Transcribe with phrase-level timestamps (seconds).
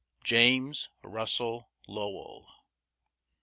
[0.23, 2.47] JAMES RUSSELL LOWELL.